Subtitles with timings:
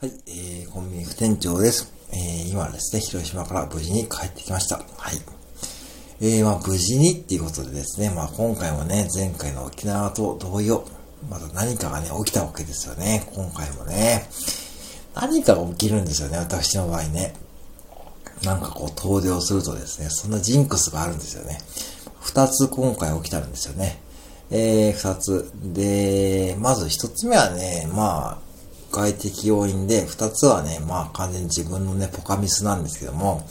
[0.00, 1.92] はい、えー、コンビニ副店長です。
[2.10, 4.76] えー、今ですね、広島から無事に帰ってきました。
[4.78, 5.16] はい。
[6.22, 10.86] えー、まあ、無事にっていうことでですね、まあ、今回もね、前回の沖縄と同様、
[11.28, 13.30] また何かがね、起きたわけですよね。
[13.34, 14.26] 今回もね。
[15.14, 17.34] 何かが起きるんですよね、私の場合ね。
[18.42, 21.58] なんかこう、遠出をするとですね、そんなジンクスがあるんですよね。
[22.20, 24.00] 二つ今回起きたんですよね。
[24.50, 25.52] えー、二つ。
[25.62, 28.49] で、まず一つ目はね、まあ、
[28.90, 33.46] 外的要因で、二つはね、まあ完全に自分のね、ポカミスなんですけども、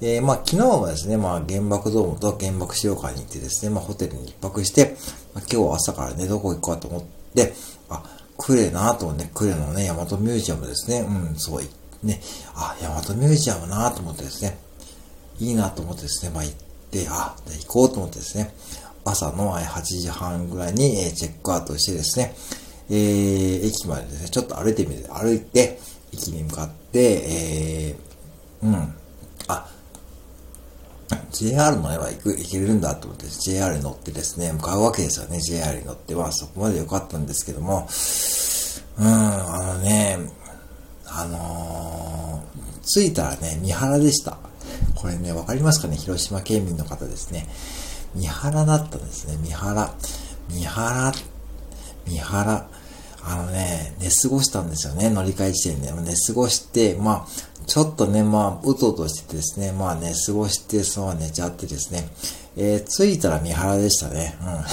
[0.00, 4.96] えー、まあ昨日はですね、まあ原爆ドームと原爆資料館に行ってですね、まあホテルに一泊して、
[5.34, 7.02] まあ、今日は朝からね、どこ行こうかと思っ
[7.34, 7.52] て、
[7.88, 8.02] あ、
[8.38, 11.68] クレなと思って、クレのね、大和ミュージアムですね、うん、すごい、
[12.02, 12.20] ね、
[12.54, 14.58] あ、大和ミュージアムなと思ってですね、
[15.40, 16.54] いいなと思ってですね、まあ行っ
[16.90, 18.54] て、あ、行こうと思ってですね、
[19.04, 22.34] 朝の8時半ぐらいにチェックアウトしてですね、
[22.90, 25.80] えー、駅までですね、ちょっと歩いてみて、歩いて、
[26.12, 28.94] 駅に向かって、えー、うん。
[29.48, 29.68] あ、
[31.30, 36.32] JR 乗れば行く、行けるんだと思って JR に乗ってですね、向かうわけですよね、JR に乗っては。
[36.32, 37.88] そこまで良かったんですけども、
[38.98, 40.18] うん、あのね、
[41.04, 44.38] あのー、着いたらね、三原でした。
[44.94, 45.96] これね、わかりますかね？
[45.96, 47.46] 広島県民の方ですね。
[48.14, 49.94] 三原だったんですね、三原。
[50.48, 51.12] 三原、
[52.06, 52.68] 三原。
[53.28, 55.92] あのね、寝過ごしたんですよね、乗り換え地点で。
[55.92, 62.08] 寝過ごして、まあ、ちょっとね、まあ、うとうとしててですね、まあ寝過ごして、そのまま寝ちゃってですね、
[62.56, 64.36] えー、着いたら三原でしたね。
[64.40, 64.64] うん。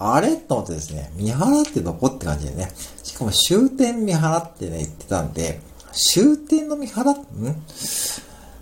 [0.06, 0.36] あれ？
[0.36, 2.70] と思ってですね、三原ってどこって感じでね。
[3.02, 5.60] しかも終点三原ってね、言ってたんで、
[5.92, 7.12] 終点の三原？
[7.12, 7.16] ん？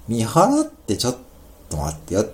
[0.06, 1.16] 三原ってちょっ
[1.68, 2.26] と待ってよ。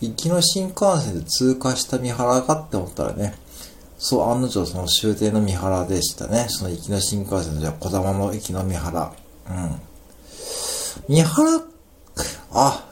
[0.00, 3.34] 行きの新幹線で通過した三原かって思ったらね、
[4.02, 6.46] そう、案の定その終点の三原でしたね。
[6.48, 9.12] その行きの新幹線の、じゃ小玉の行きの三原。
[9.50, 9.80] うん。
[11.06, 11.60] 三原、
[12.52, 12.88] あ、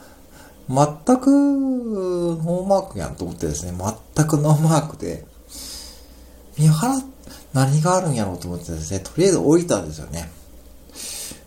[0.69, 3.73] 全くノーマークやんと思ってですね、
[4.15, 5.25] 全くノーマークで、
[6.59, 7.01] 三原、
[7.53, 10.29] 何があるんやろうと思ってですね、とりあえず降りたんですよね。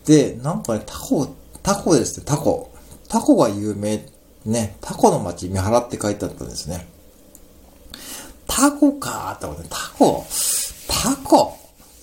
[0.05, 1.29] で、なんかね、タコ、
[1.63, 2.73] タコですね、タコ。
[3.09, 4.05] タコが有名、
[4.45, 6.89] ね、タコの町三原って書いてあったんですね。
[8.63, 10.25] タコかって思って、タコ
[10.87, 11.59] タコ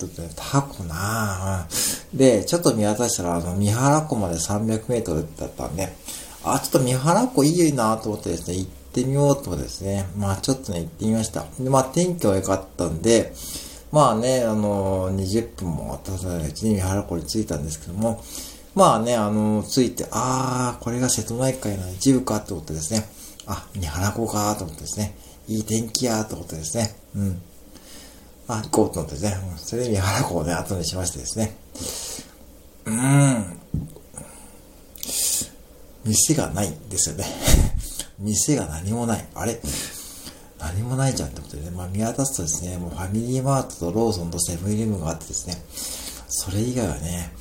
[0.05, 2.17] って、タコなぁ。
[2.17, 5.95] で、ちょっと見渡したら、あの、三原湖まで300メートルだったんで、
[6.43, 11.45] あ、ちょっと三原湖いいなと思ってですね、行ってみようとですね、まあちょっとね、行ってみました。
[11.57, 13.31] で、まあ天気は良かったんで、
[13.93, 18.21] まあね、あの、20分も経たないうちに三原湖に着いたんですけども、
[18.75, 23.07] まあね、あの、着いて、あー、これが瀬戸内海の一部かって思ってですね、
[23.45, 25.15] あ、三原湖かと思ってですね、
[25.49, 26.95] いい天気やと思ってですね。
[27.15, 27.41] うん。
[28.47, 29.37] まあ、行こうと思ってですね。
[29.57, 31.57] それで三原港をね、後にしましてですね。
[32.85, 33.59] うーん。
[36.05, 37.25] 店がないんですよね。
[38.19, 39.27] 店が何もない。
[39.33, 39.59] あれ？
[40.59, 41.71] 何もないじゃんってことでね。
[41.71, 45.63] まあ見渡すとですね、もうファミリーマートとローソンとセブンイレブンがあってですね。
[46.27, 47.31] それ以外はね、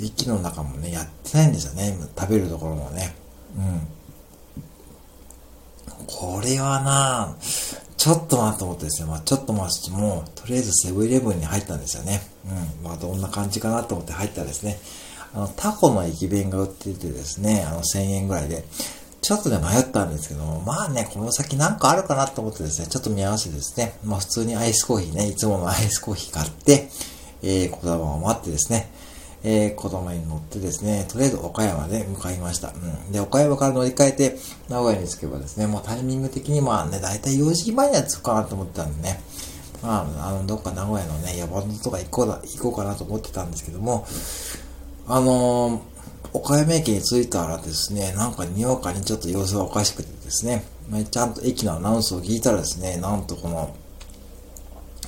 [0.00, 1.96] 駅の中もね、やってないんですよね。
[2.18, 3.14] 食べるところもね。
[3.56, 3.86] うん。
[6.06, 7.36] これはな
[8.04, 12.20] ちょっとなと思ってですね、まあちょっとまあもう、とりあえずセブンイレブンに入ったんですよね。
[12.44, 12.84] うん。
[12.84, 14.78] まあどんな感じかなと思って入ったらですね、
[15.32, 18.64] あの、タコの駅弁が売っててですね、あの1000円ぐらいで、
[19.22, 26.90] ちょっとね迷ったんですけども、まあね、この先なんかあるかなと思ってですね、ちょっと見合わせてですね、まあ普通にアイスコーヒーね、いつものアイスコーヒー買って、
[27.42, 28.90] えー、こだまを待ってですね、
[29.46, 32.68] えー、子供に乗ってですね、とりあえず岡山で向かいました。
[32.68, 32.72] う
[33.08, 33.12] ん。
[33.12, 34.36] で、岡山から乗り換えて、
[34.70, 39.20] 名古屋に着けばですね、もうタイミング的にまあね、だいたい4時前には着くかなと思ってたんでね、
[39.82, 44.06] まあ、あの、どっか名古屋のね、山本とか行こうだ、行こうかなと思ってたんですけども、
[45.06, 45.80] あのー、
[46.32, 50.64] 岡山駅に着いたらですね、なんかにわかにちょっと様子がおかしくてですね、
[51.10, 53.76] ちゃんと駅のアナウンスを聞いたらですね、なんとこの、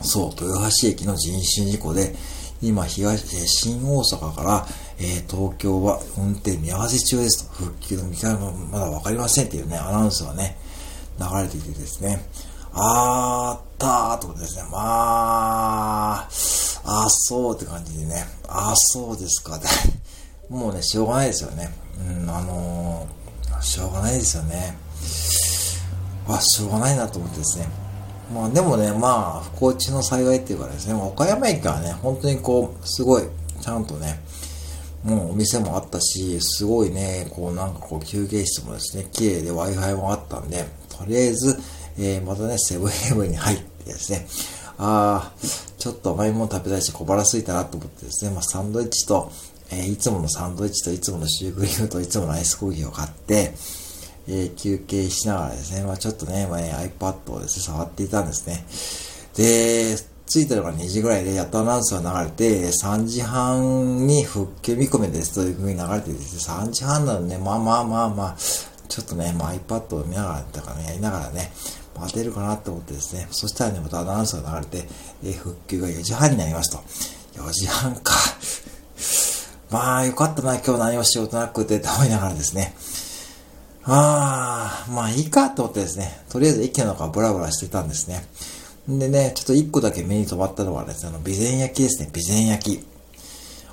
[0.03, 2.15] そう、豊橋駅の人身事故で、
[2.63, 4.67] 今、東、えー、新大阪から、
[4.99, 10.57] えー、東京は運転見合わせ中ですと、復旧の見方もまだわかりませんっていうね、アナウンスがね、
[11.19, 12.25] 流れていてですね、
[12.73, 19.61] あーったーってことですね、まあ、あそうって感じでね、あそうですか、
[20.49, 21.75] もうね、しょうがないですよね。
[21.99, 24.77] うん、あのー、しょうがないですよね。
[26.29, 27.86] あ、しょうがないなと思ってですね。
[28.33, 33.23] まあでもね、まあ、不幸中の幸いっていうかですね、岡山駅はね、本当にこう、すごい、
[33.61, 34.21] ちゃんとね、
[35.05, 41.57] もうお店もあったし、すごいね、こうなんかこう休憩室もですね、綺麗で Wi-Fi もあったんで、とりあえず、
[41.99, 44.27] えー、またね、セブンイレブンに入ってですね、
[44.79, 45.33] ああ、
[45.79, 49.31] ちょっと甘いもの食べたいし小腹空いたなと思ってですね、まあ、サンドイッチと、
[49.71, 53.55] えー、いつものサンドイッチといつものシュークリームといつものアイスコーヒーを買って、
[54.29, 58.65] えー、休憩しながらですね、まあ、ちょっとね、まあ、ね、iPad をですね、触っていたんですね。
[59.37, 59.97] で、
[60.27, 68.37] 着いたのが2時ぐらいで、やっとアナウンスが流れて、3時半に復旧見込みですというふうに流れてですね、3時半なのね、まあまあまあまあ、
[68.89, 71.53] ちょっとね、まあ、iPad を見ながら、だからね、やりながらね、
[71.99, 74.89] 待てるかなと思ってですね、そしたらね、またアナウンスが流れて、
[75.25, 76.79] え復旧が4時半になりますと。
[77.41, 78.13] 4時半か。
[79.71, 82.75] まあ、よかったな、今日何も仕事なくて、と思いながらですね。
[83.89, 88.27] ああ、まあいいかと思ってですね、とりあえず駅の中ブラブラしてたんですね。
[88.91, 92.87] んでね、ちょっと一個だけ目に留まったのはですね、あの、備前焼きですね、備前焼き。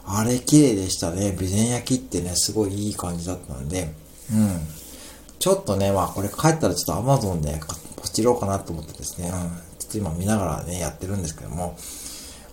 [0.05, 1.33] あれ綺麗でしたね。
[1.35, 3.91] 備前焼きってね、すごいいい感じだったので、
[4.31, 4.67] うん。
[5.39, 7.59] ちょっとね、まあこれ帰ったらちょっと Amazon で
[7.95, 9.31] ポチろうかなと思ってですね、うん。
[9.79, 11.75] ちょっと今見ながらね、やってるんですけども、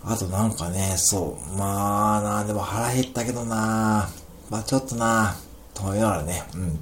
[0.02, 4.08] あとなんかね、そう、まあな、でも腹減ったけどな、
[4.48, 5.36] まあちょっとな、
[5.74, 6.80] と思いながらね、うん。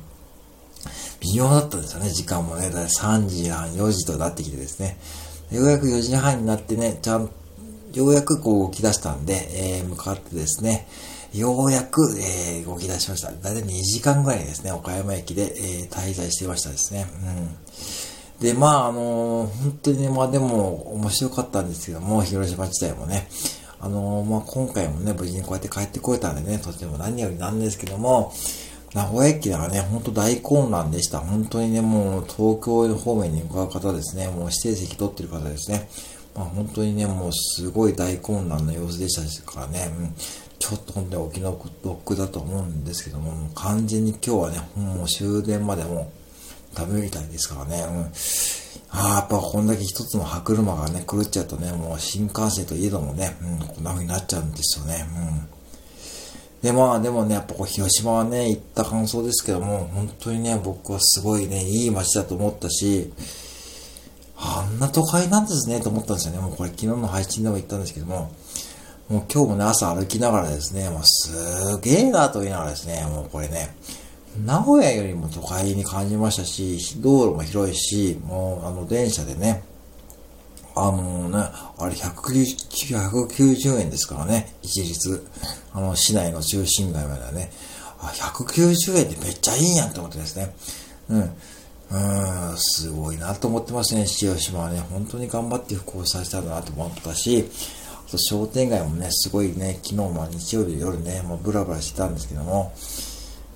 [1.32, 2.70] 微妙だったんですよね、時間もね。
[2.70, 4.98] だ3時半、4時となってきてですね。
[5.50, 7.30] ようやく4時半になってね、ちゃん、
[7.94, 10.86] ようやくこう動き出したんで、えー、向かってですね、
[11.34, 13.30] ようやく、えー、動き出しました。
[13.30, 17.06] だいたい2時間ぐらいですね、岡山駅で、えー、滞在していましたですね。
[18.40, 18.44] うん。
[18.44, 23.28] で、まあ、あのー、本当にね、まあでも、面白かったんですけども、広島自体もね。
[23.80, 28.32] あのー、まあ今回もね、無事にこうやって帰ってこれたんでね、とても何よりなんですけども、
[28.94, 31.18] 名古屋駅ではね、ほんと大混乱でした。
[31.18, 35.88] 本当にね、もう東京方面に向かう方ですね、もう指定席取ってる方ですね。
[36.34, 40.14] まあ本当にね、もうすごい大混乱の様子でしたからね、うん、
[40.58, 46.10] ちょっと本当に沖のロックだと思うんですけども、もう完全に今日はね、もう終電までも
[46.74, 48.12] ダメみたいですからね、うん。
[48.90, 55.57] ああ、やっぱこんだけ一つの歯車がね、狂っちゃうとね、もう新幹線といえどもね、うん、こんな風になっちゃうんですよね、うん。
[56.62, 63.12] で、まあでもね、やっぱこう広島はね、行った感想ですけども、本当にね、僕はすごいね、いい街だと思ったし、
[64.36, 66.40] あんな都会なんですね、と思ったんですよね。
[66.40, 68.32] もうこれ昨日の配信でも言ったんですけども、
[69.08, 73.74] もう今日もね、朝歩きながらですね、もうすげえなと言いながらですね、もうこれね、
[74.44, 79.62] 名古屋よりも都会に感じましたし、道路も広いし、もうあの電車でね、
[80.74, 85.26] あのね、あれ190、円ですからね、一律。
[85.72, 87.50] あの、市内の中心街まではね。
[88.00, 90.54] あ、190円ってめっちゃいいやんと思ってですね。
[91.10, 91.36] うん。
[91.90, 94.80] うん、すごいなと思ってますね、広島はね。
[94.80, 97.48] 本当に頑張って復興させたんだなと思ったし、
[98.06, 102.72] あと商店街もね、すごいね、昨日も日曜日夜ね、もうブラブラしてたんですけども、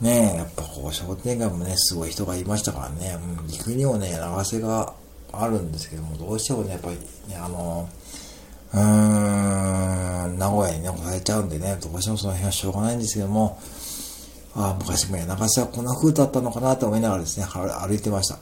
[0.01, 4.95] ねやっぱこう商店街もね、すごい人がいましたからね、うん、行くにもね、長瀬が
[5.33, 6.97] あるんですけども、どうしてもね、やっぱり
[7.29, 7.89] ね、あの、
[8.73, 13.59] うーん、名古屋にね、来られちゃうんでね、どうしてもその辺はしょうがないんですけども、
[14.55, 18.39] ああ、昔も長瀬はこんな風だったのかなと思いながらですね、歩いてました。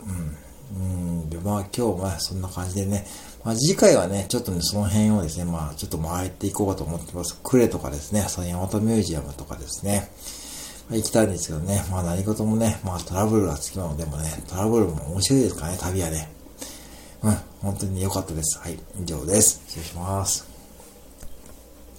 [0.73, 1.23] うん。
[1.23, 1.31] うん。
[1.31, 3.07] で、まあ今日はそんな感じでね、
[3.45, 7.39] まあ次回はね、ちょっとね、その辺をですね、まあちょっと回っていこうかと思ってます。
[7.43, 10.11] 呉とかですね、その大和ミュージアムとかですね、
[10.89, 16.40] まあ、行きたいんですけどね、まあ何事もね、まあトラブルがつきものでもね、トラブルも面白いですからね、旅はね。
[17.23, 18.59] うん、本当に良かったです。
[18.59, 19.63] はい、以上です。
[19.67, 20.50] 失礼します。